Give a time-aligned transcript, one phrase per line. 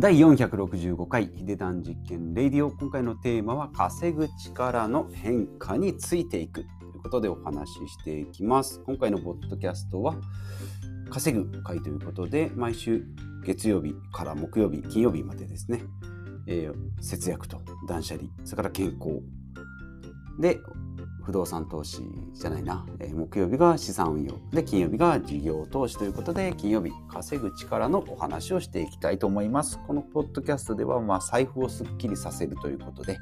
[0.00, 2.70] 第465回ヒデダン実験レディオ。
[2.70, 8.80] 今回のテーマは稼ぐ力の変化についていくということでお話ししていきます。
[8.86, 10.16] 今回のポッドキャストは
[11.10, 13.04] 稼ぐ回ということで毎週
[13.44, 15.82] 月曜日から木曜日金曜日までですね、
[16.46, 19.20] えー、節約と断捨離それから健康。
[20.40, 20.60] で
[21.22, 22.02] 不動産投資
[22.32, 24.38] じゃないな、えー、木曜日が資産運用。
[24.52, 29.78] で金曜日が事業投資ということで金曜日稼ぐ力のお話をしていきたいと思います。
[29.86, 33.18] このポッドキャストでは、まあ、財布をすっきりさせるということで、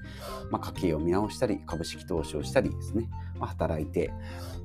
[0.51, 3.09] まあ、家計を見直したり株式投資をしたりですね、
[3.47, 4.12] 働いて、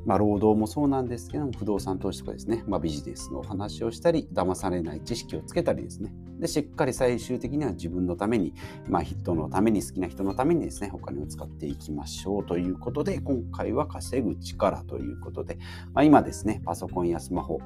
[0.06, 6.14] まあ、労働もそうなんですけども不動産投資とかですね、まあ、ビジネスのお話をしたり騙されない知識をつけたりですね。
[6.40, 8.54] でしっかり最終的には自分のために、
[8.90, 15.58] まあ、人のために好きな人のためにですねお金を使っていきましょうということで今回は稼ぐ力ということで、
[15.94, 17.60] まあ、今ですねパソコンやスマホ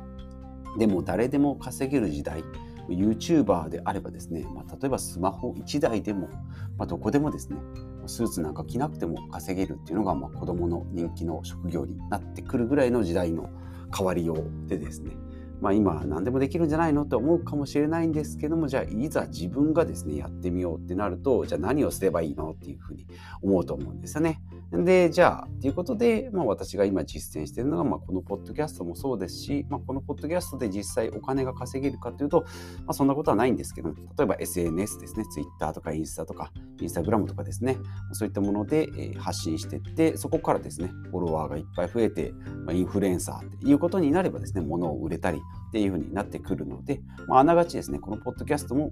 [0.78, 2.44] でも誰でも稼げる時代
[2.90, 6.30] YouTuber であればですね、まあ、例えばスマホ1台でも、
[6.78, 7.58] まあ、どこでもですね
[8.06, 13.50] スーツなんか着なくても稼げるっていうのが、まあ、子どもの人気の職業になってくるぐらいの時代の
[13.96, 15.12] 変わりようでですね
[15.60, 23.08] まあ、今何でもできるんじゃないのって思うかもしれないんですけどもじゃあいざ自分がですねやってみようってなるとじゃあ何をすればいいのっていうふうに
[23.42, 24.40] 思うと思うんですよね。
[24.72, 32.42] でじゃあということで、まあ、私が今実践しているのが、まあ、このポッドキャストもそうですし、まあ、このポッドキャストで実際お金が稼げるかというと、
[32.80, 36.52] まあ、そんなことはないんですけど例えば SNS ですね Twitter とかインスタとか
[36.82, 37.78] インスタグラムとかですね
[38.12, 42.34] そういったもので、発信していってそこからですねフォロワーがいっぱい増えて、
[42.66, 48.92] まあ、インフルエンサーっていうことになればですね物を売れたりっていうふうになってくるので、まあ、あながちですね、このポッドキャストも、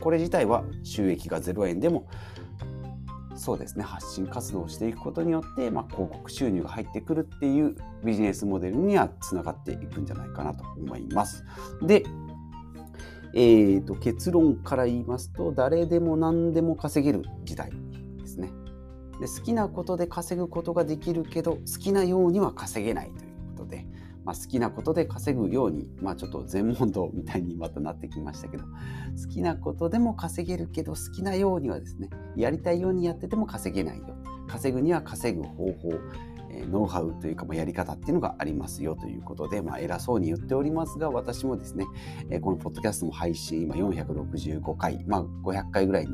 [0.00, 2.08] これ自体は収益が0円でも、
[3.34, 11.44] そうですね、発信活動をしていくことによって、まあ、広告収入が入ってくるっていうビジネスモデルにはつながっていくんじゃないかなと思います。
[11.82, 12.04] で、
[13.34, 17.70] えーと、結論から言いますと、誰でも何でも稼げる時代
[18.18, 18.52] ですね。
[19.20, 23.86] で好きなことで稼ぐことができるけど、好きなようには稼げないということで
[24.24, 34.16] まあ、好きなことで稼ぐように、まあ、ちょっと全問答みたいにまたなってきましたけど好きなことでも稼げるけど好きなようにはですねやりたいようにやってても稼げないよ。
[34.48, 35.92] 稼ぐには稼ぐ方法。
[36.52, 41.86] えノウハウというか、まあ、やり方っていうのがありますよということで、まあ、偉そうに言っておりますが、私もですね、
[42.30, 46.12] えこのポッドキャストも配信、今465回、まあ、500回ぐらいに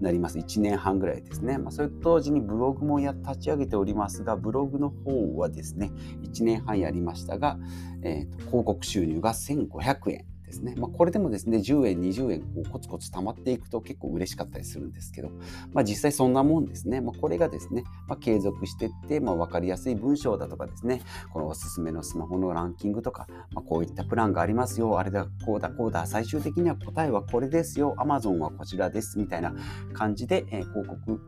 [0.00, 0.38] なります。
[0.38, 1.58] 1年半ぐらいですね。
[1.58, 5.90] まあ、それと同時にブログもや立ち上げておりますが、ブログの方はですね、
[6.22, 7.58] 1年半やりましたが、
[8.02, 10.37] えーと広告収入が1500円。
[10.48, 10.74] ですね。
[10.76, 15.30] まあ、これでもですね、10円、20円こうコツコツ貯まっていくと結構嬉しかったりするんですけど、
[15.72, 17.00] まあ、実際そんなもんですね。
[17.00, 29.54] まあ、これがですね、まあ、継続していって、まあ、分かりやすい文章だとかですね、このおすすめのスマホのランキングとか、まあ、こういったプランがありますよ、あれだ、こうだ、こうだ、最終的には答えはこれですよ、Amazon はこちらです、みたいな
[29.92, 31.20] 感じで、えー、広告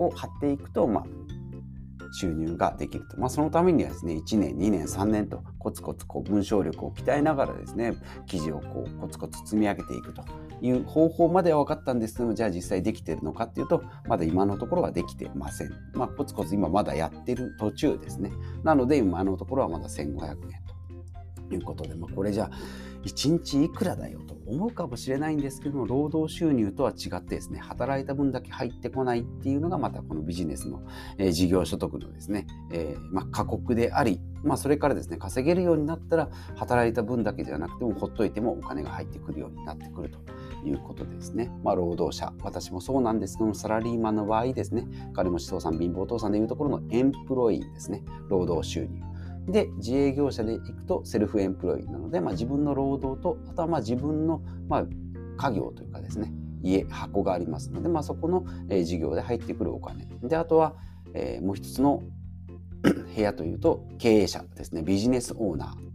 [0.00, 1.04] を貼っていくと、まあ、
[2.14, 3.18] 収入ができると。
[3.18, 7.94] まあ、そのためにはですね、1年、2年、3年とコツコツこう文章力を鍛えながらですね、
[8.26, 10.22] 記事をこうコツコツ積み上げていくと
[10.60, 15.72] いう方法までは分かったんですけども、じゃあ実際できてるのかっていうと、まだ今のところはできてません。
[15.94, 18.32] まあ、コツコツ今まだやってる途中ですね。
[18.62, 20.38] なので、今のところはまだ1500円
[21.48, 22.50] ということで、まあ、これじゃあ、
[23.06, 30.82] 1日いくらだよと思うかもしれないんですけども労働収入とは違ってですね働いた分だけ入ってこないっていうのがまたこのビジネスの、
[31.18, 40.18] えー、事業所得のですね、えー、まあ、過酷であり、まあ、それからですね稼げるようになったら働いた分だけじゃなくてもほっといてもお金が入ってくるようになってくると
[40.66, 41.50] いうことですね。
[41.62, 49.13] まあ、労働者、私もそうなんですけども、サラリーマンの場合ですね、金持ち父さん、貧乏父さんでいうところのエンプロイーですね、労働収入。
[49.46, 54.86] で、自営業者で行くとセルフエンプロイなので、まあ、自分の労働と、あとはまあ自分の、まあ、
[55.36, 56.32] 家業というかですね、
[56.62, 60.06] 家、箱がありますので、まあ、そこの、えー、事業で入ってくるお金。
[60.22, 60.74] で、あとは、
[61.12, 62.02] えー、もう一つの
[62.82, 65.93] 部屋というと、経営者ですね、ビジネスオーナー。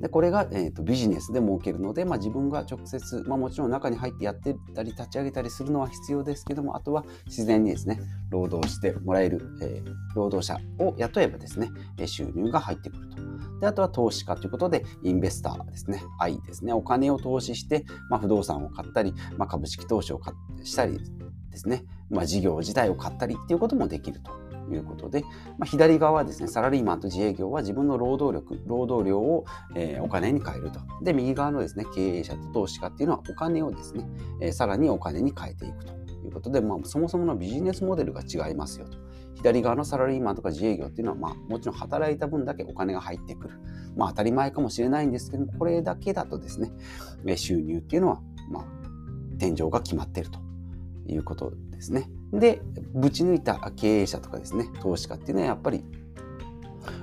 [0.00, 8.00] でこれが、えーと、ビジネスで儲けるので、まあ、自分が直接、まあ、もちろん中に入ってやってたり立ち上げたりするのは必要ですけどもあとは自然にですね
[8.30, 11.70] 労働してもらえる、えー、労働者を雇えばですね
[12.06, 13.18] 収入が入ってくると。
[13.60, 20.20] であとは投資家ということでインベスターですね愛ですねお金を投資して、まあ、不動産を買ったり、まあ、株式投資を
[20.62, 20.98] したり
[21.50, 24.47] ですね、まあ、事業自体を買ったりっていうこともできると。
[24.74, 25.28] いうことで、ま
[25.62, 29.44] あ、左側はですね、サラリーマンと自営業は自分の労働力、労働量を、
[29.74, 30.80] えー、お金に変えると。
[31.02, 34.08] で、右側のですね、経営者と投資家っていうのはお金をですね、
[34.40, 38.98] えー、さらにお金に変えていくということで、まあ、そもそものビジネスモデルが違いますよと。
[39.34, 43.54] 左側のサラリーマンとか自営業っていうのは、まあ、もちろん働いた分だけお金が入ってくる。
[43.96, 46.72] まあ、当たり前かもしれないんですけども、これだけだとですね、
[47.36, 48.20] 収入っていうのは、
[48.50, 48.64] まあ、
[49.38, 50.40] 天井が決まっていると
[51.06, 52.10] いうことですね。
[52.32, 52.60] で、
[52.94, 55.84] ぶち抜いた経営者とかですね、投資家っていうのはやっぱり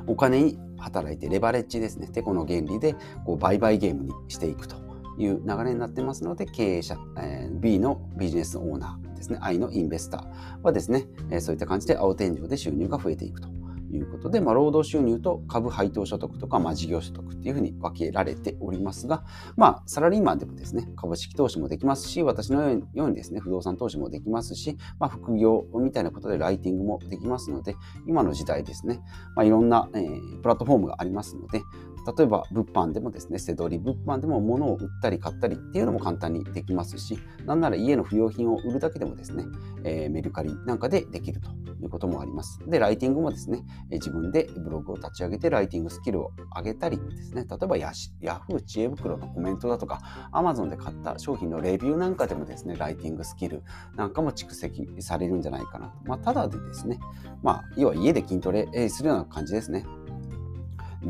[0.08, 2.96] お金に働いてレバレッジですね、てこの原理で
[3.26, 4.76] こう売買ゲームにしていくと
[5.18, 10.26] いう流れになってますので、経営者、えー、B のビジネスオーナーですね、I のインベスター
[10.64, 13.48] はですね、えー、そういった感じで青天井で収入が増えていくと。
[13.92, 19.24] いうことで、まあ、労働収入と株配当所得とか、まあ、事業所得っていうふうに分けられておりますが、
[19.56, 27.76] まあ、サラリーマンでもですね、株式投資もできますし、私のようにですね、不動産投資もできますし、まあ、副業みたいなことでライティングもできますので、
[28.08, 29.02] 今の時代ですね、
[29.36, 31.62] まあ、いろんな、えー、プラットフォームがありますので、
[32.06, 39.46] 例えば物販でもですね、背取り物販でも物を売ったり買ったりっていうのも簡単にできますし、なんなら家の不要品を売るだけでもですね、
[39.84, 41.50] えー、メルカリなんかでできると
[41.82, 42.60] いうこともあります。
[42.68, 47.92] で、ライティングもですね、自分でブログを立ち上げてライティングスキルを上げたりですね、例えばヤ
[48.22, 53.64] ヤフー知恵袋のコメントだとか、Amazon で買った商品のレビューなんかでもですね、ライティングスキル
[53.96, 55.98] なんかも蓄積されるんじゃないかなと。
[56.06, 57.00] まあ、ただでですね、
[57.42, 59.86] まあ、要は家で筋トレするような感じですね。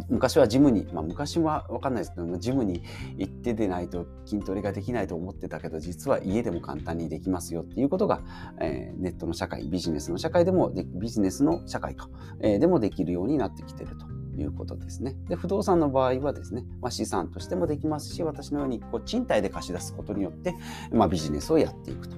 [0.10, 2.84] 昔はジムに、まあ、昔は分かんないですけどジムに
[3.18, 8.22] 行ってでないと筋トレができないと思ってたけど実は家でも簡単にできますよっていうことが、
[8.60, 12.10] えー、ネットの社会ビジネスの社会でもビジネスの社会か、
[12.42, 14.06] えー、でもできるようになってきてると。
[14.38, 15.16] いうことですね。
[15.30, 20.54] で不動産の場合はですね、まあ、資産としてもできますし私のようにこう賃貸で貸し出すことによって、
[20.92, 22.18] まあ、ビジネスをやっていくと。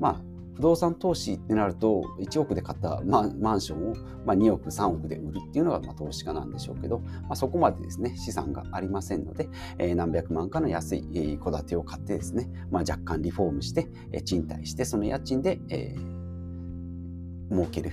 [0.00, 0.20] まあ
[0.56, 3.94] 不動産投資ってなると1億で買ったマンションを、
[4.24, 9.48] ま2億3億で売るっていうのがま投資家なんでしょうけど、まあ、そこまでですね資産がありませんので、
[9.78, 15.94] え、何百万かの安い戸建てを買ってですね、まあ、若干リフォームして、え賃貸してその家賃で、え、
[17.50, 17.92] 儲ける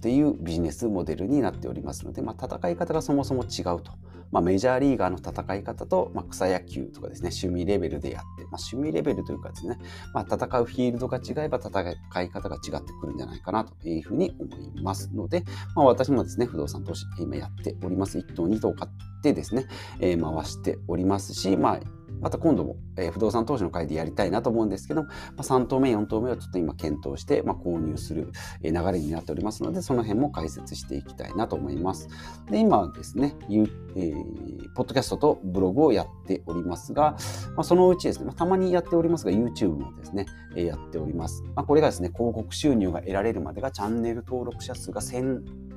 [0.00, 3.92] というビジネスモデルになっておりますので、まあ、戦い方がそもそも違うと。
[4.30, 9.78] まあ、メジャーリーガーの戦い方と、まあ、草野球とかですね、趣味レベルでやって、まあ、趣味レベルというかですね、
[10.14, 15.44] まあ、戦うフィールドが違えば戦い方が違ってくるんじゃないかなというふうに思いますので、
[15.74, 18.18] まあ、私もですね、不動産投資今やっております。
[18.18, 19.66] 1棟2棟買ってですね、
[20.00, 21.80] えー、回しておりますし、まあ、
[22.20, 25.08] また今度も、えー、不動産投資の会でやりたいなと思うんですけど、ま
[25.38, 28.32] あ、3棟目、4棟目をちょっと今検討して、まあ、購入する、
[28.62, 32.08] 流れになっておりますので、その辺も解説していきたいなと思います。
[32.50, 37.16] で、今ですね、えー、ポッドキャストとブログをやっておりますが、
[37.56, 40.26] まあ、そのうちですね、まあ、たまにやっておりますが、YouTube もですね、
[40.56, 41.42] えー、やっております。
[41.54, 45.70] まあ、これがですね、広告収入が得られるまでがチャンネル登録者数が1000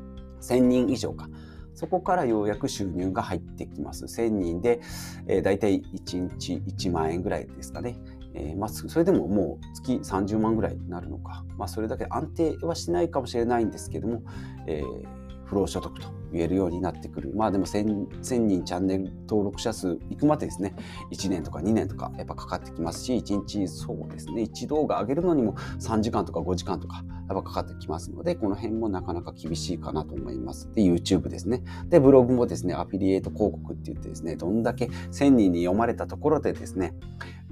[0.43, 1.29] 1000人以上か。
[1.75, 4.05] そこからようやく収入が入ってきます。
[4.05, 4.81] 1000人で、
[5.27, 7.97] えー、大体1日1万円ぐらいですかね。
[8.35, 11.45] えー、まあ、それでももう月30万ぐらいになるのか。
[11.57, 14.23] まあ、それだけ安定はしないかもしれないんですけども、
[14.67, 17.31] えー不労所得と言えるようになってくる。
[17.35, 20.75] まあでも 1000, 1000人チャンネル登録者数いくまでですね、
[21.11, 30.71] 1年とか2年とかやっぱかかってきますし、1日そうですね、1動画上げるのにも3時間とか5時間とかやっぱかかってきますので、この辺もなかなか厳しいかなと思います。
[30.73, 31.63] で、YouTube ですね。
[31.87, 36.95] で、ブログもですね、アフィリエイト広告って言ってですね、どんだけ1000人に読まれたところでですね、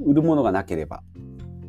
[0.03, 1.03] 売るものがなければ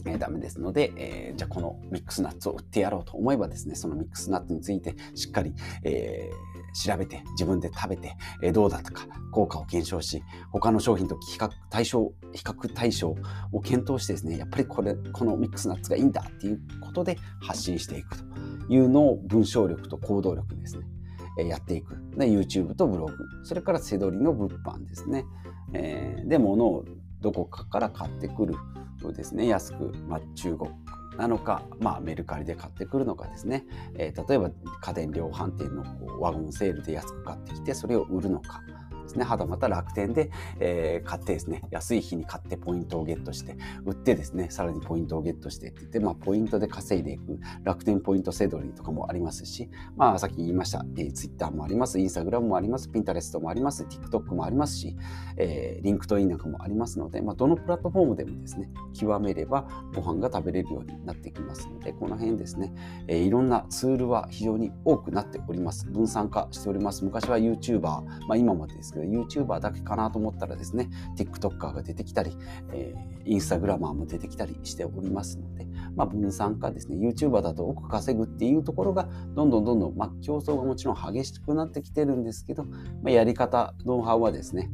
[0.06, 5.54] えー、ダメですので、えー、じゃあこのミックスナッツを売ってやろうと思えばですね、そのミックスナッツについてしっかり、
[5.84, 13.14] えー、調べて、自分で食べて、えー、どうだったか、効果を検証し、他の商品と比較対象、比較対象
[13.52, 18.24] を検討してですね、やっぱりこれ、このミックスナッツがいいんだっていうことで発信していくと
[18.68, 20.86] いうのを文章力と行動力ですね。
[21.38, 21.96] やっていく。
[22.16, 23.14] で、YouTube とブログ。
[23.42, 25.24] それから背取りの物販ですね。
[25.72, 26.84] えー、で、物を
[27.20, 28.54] どこかから買ってくる。
[29.10, 29.48] ですね。
[29.48, 30.70] 安く、まあ、中国
[31.16, 33.64] なのか、まあ、メルカリで買ってくるのかですね、
[33.96, 38.60] えー、例えば家電量販店のこうワゴンセールで安く買ってきてそれを売るのか。
[39.12, 39.24] ですね。
[39.24, 54.96] はたまた楽天で、えー、買ってですね、安い日に買ってポイントをゲットして、売ってですね、さらにポイントをゲットしてって言って、まあ、ポイントで稼いでいく楽天ポイントセドリとかもありますし、まあ、さっき言いました、えー、Twitter もあります、Instagram もあります、Pinterest もあります、TikTok もありますし、
[55.36, 62.72] えー、LinkedIn なんかもありますので、まあ、どのプラットフォームでもですね、極めればご飯が食べれるようになってきますので、この辺ですね、
[63.08, 65.86] えー、いろんなツールは非常に多くなっております。
[65.86, 67.04] 分散化しております。
[67.04, 72.36] 昔は YouTuber、まあ、今までですけど、YouTuber だけかなと思ったらですね、TikToker が出てきたり、
[72.72, 75.66] えー、Instagramer も出てきたりしておりますので、
[75.96, 82.70] まあ、分散化ですね、YouTuber だと多く稼ぐっていうところが、どんどんどんどん、まあ、競争がもちろん激しくなってきてるんですけど、ま
[83.06, 84.70] あ、やり方、ノウハウはですね、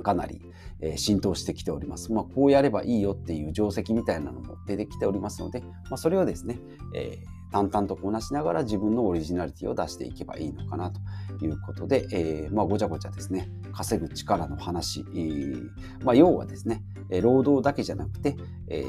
[0.00, 0.40] かなり、
[0.80, 2.12] えー、浸透してきております。
[2.12, 6.58] まあ、こうやればいいよっていう定石みたいなのも出てきておりますので、まあ、それをですね、
[6.94, 15.68] えー淡々とこなしながら自分のオリジナリティを出していけばいいのかなということで、えー、まあ、ごちゃごちゃですね、稼ぐ力の話、えー、
[16.02, 16.82] まあ、要はですね、
[17.20, 18.36] 労働だけじゃなくて、
[18.68, 18.86] えー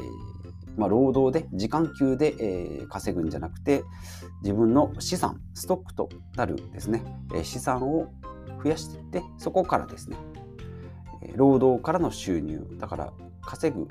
[0.76, 3.84] まあ、労働で時間給で、えー、稼ぐんじゃなくて
[4.42, 8.12] 自分の資産ストックとなるですね、え、資産を
[8.62, 10.16] 増やしていってそこからですね、
[11.36, 13.12] 労働からの収入だから
[13.42, 13.88] 稼ぐ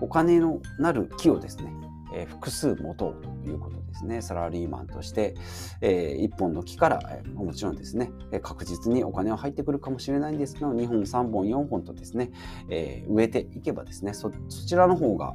[0.00, 1.72] お金のなる木をですね、
[2.14, 4.20] えー、複数持とうということですね。
[4.20, 5.34] サラリーマンとして、
[5.80, 8.10] えー、1本の木から、えー、もちろんですね
[8.42, 12.30] 確実にお金は入ってくるかもしれないんですけど2本3本4本とですね、
[12.68, 15.34] えー、植えていけばですねそちらの方が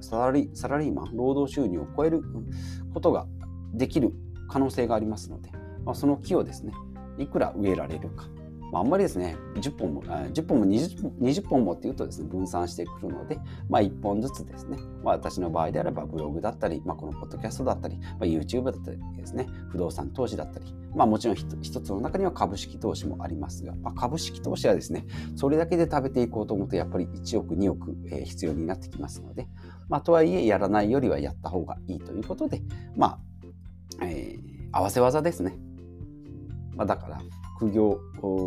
[0.00, 2.22] サラリサラリーマン労働収入を超える
[2.92, 3.26] ことが
[3.72, 4.12] できる
[4.48, 5.50] 可能性がありますので、
[5.84, 6.72] まあ、その木をですね
[7.18, 8.26] いくら植えられるか。
[8.74, 13.38] まあ、あんまりですね、10本も、10本も 20, 20本もっていうとですね、分散してくるので、
[13.68, 29.46] まあ、1本ずつですね、まあ、私の場合であればブログだったり、まあ、このポッドキャストだったり、まあ、YouTube だったりですね、不動産投資だったり、まあ、もちろん一つの中には株式投資もありますが、まあ、株式投資はですね、それだけで食べていこうと思うと、やっぱり1億、2億、えー、必要になってきますので、
[29.88, 32.60] まあ、とはいえ、やらないよりはやった方がいいということで、
[32.96, 33.20] ま
[34.00, 35.56] あ、えー、合わせ技ですね。
[36.74, 37.22] まあ、だから、
[37.56, 38.00] 副業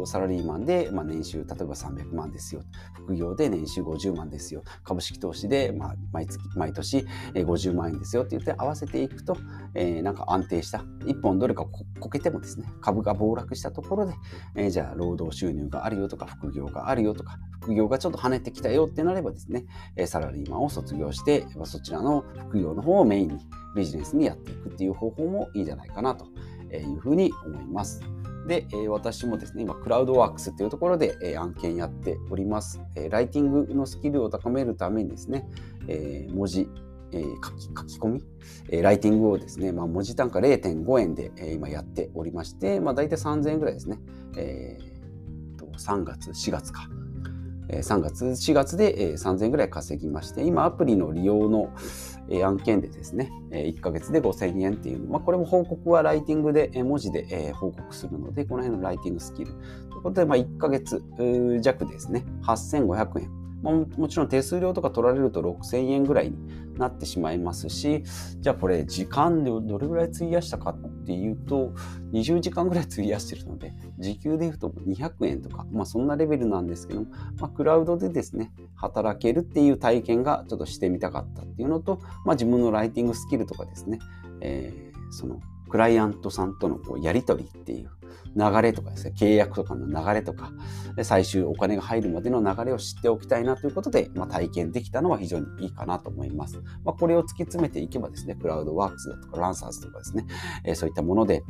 [0.05, 2.61] サラリーマンで、まあ、年収例えば300万ですよ。
[2.93, 4.63] 副業で年収50万ですよ。
[4.83, 8.23] 株式投資で、まあ、毎月毎年50万円ですよ。
[8.23, 9.37] って言って合わせていくと、
[9.75, 11.65] えー、なんか安定した1本どれか
[11.99, 14.13] こけてもですね株が暴落したところで、
[14.55, 19.65] えー、じゃあ労働収入があるよとか副業があるよとか副業がちょっと跳ねてきたよってなればですね
[20.05, 23.39] サラリーマンを卒業してそちらの副業の方をメインに
[23.75, 26.25] ビジネスにやっていくっていう方法もいいんじゃないかなと
[26.73, 28.01] いうふうに思います。
[28.48, 35.48] で、え私もですね、今、クラウドワークスというところで、え案件やっております、えライティングのスキルを高めるためにですね、
[35.88, 36.70] え文字、
[37.12, 38.24] え書き書き込み、
[38.70, 44.00] えライティングをですね、まあ、文字単価0.5円で、え今やっておりまして、まあ、大体3000円ぐらいですね、
[44.38, 46.89] えー、と3月、4月か。
[47.69, 51.74] 3月、4月で3000円ぐらい稼ぎまして、今アプリの利用の
[52.43, 59.51] 案件でですね、1ヶ月で5000円っていう、まあ、これも報告はライティングで文字で報告するので、この辺のライティングスキル。
[59.51, 61.03] ということで、まあ、1ヶ月
[61.62, 63.31] 弱ですね、8500円。
[63.62, 66.38] ももちろん手数料とか取られると6000円ぐらいに
[66.77, 68.03] なってしまいますし、
[68.39, 71.74] じゃあこれ時間でどれぐらい費やしたかっていうと、
[72.13, 77.07] 20時間ぐらい費やしてるので、時給で言うと200円とか、まあそんなレベルなんですけども、
[77.39, 84.00] まあ、クラウドでですね、働けるっていう体験がちょっとしてみたかったっていうのと、まあ自分のライティングスキルとかですね、
[84.41, 87.89] えー、そのクライアントさんとのこうやり取りっていう
[88.36, 90.51] 流れとかですね、契約とかの流れとか、
[91.03, 96.62] 最終お金が入るまでの流れを知っておきたいなということで、まあ、体験できたのは非常にいいかなと思います。
[96.83, 100.25] まあ、これを突き詰めていけばですね、クラウドワークスだとかランサーズとかですね、
[100.65, 101.43] えー、そういったもので、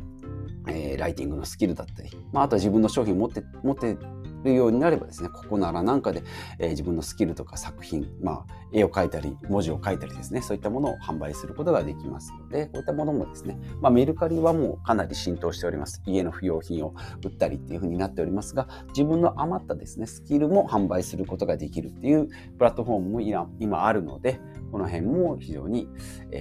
[0.66, 3.96] えー、ライティングのスキルだったり、まあ、あとは自分の商品を持って持って
[4.44, 6.22] るようになればですね、ここならなんかで、
[6.58, 16.02] えー、自分のスキルとか作品、まあ、絵を描いたり、文字を書いたりですね、そういったものを販売することができますので、こういったものもですね、まあ、メルカリはもうかなり浸透しております。
[16.06, 22.28] 家の不要品を売ったりっていうふうになっておりますが、自分の余ったですね、スキルも販売することができるっていう
[22.58, 24.40] プラットフォームも今あるので、
[24.70, 25.88] この辺も非常に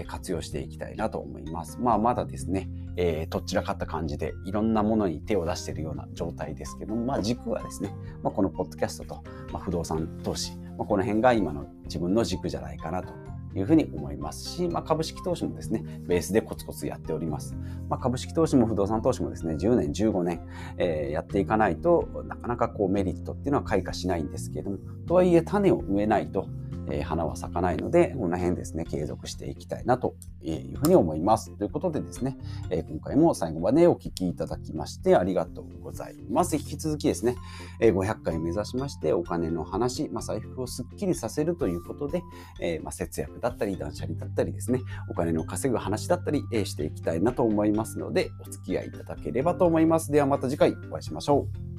[0.07, 1.79] 活用していきたいなと思います。
[1.79, 9.23] まあ、まだですね、えー、とっちらかった感じでいろんなものに手を出しているような状態ですけども、まあ、軸はですね、まあ、このポッドキャストと、
[9.53, 13.13] まあ、不動産投資、まあ、この辺が今の自分の軸じゃないかなと
[13.55, 17.55] いうふうに思いますし、まあ、株式投資もですね、ベースでコツコツやっております。
[17.89, 20.41] まあ、株式投資も不動産投資もですね、10年、15年、
[20.77, 24.77] えー、やっていかないとなかなかこうメリットっていうのは開花しないんですけれども、
[25.07, 26.47] とはいえ種を植えないと、
[26.91, 31.55] えー、花は咲かないので、この辺ですね、継続していきたいなというふうに思います。
[31.57, 32.37] ということでですね、
[32.69, 36.55] えー、今回も最後までお聴きいただきましてありがとうございます。
[36.55, 37.35] 引き続きですね、
[37.79, 42.21] えー、500回目指しましてお金の話、まあ、財布をすっきりさせるということで、
[42.61, 50.11] えまあ、節約だったり断捨離だったりですね、お金の稼ぐ話だったり、えしていきたいなと思いますので、お付き合いいただければと思います。
[50.11, 51.76] ではまた次回お会いしましょう。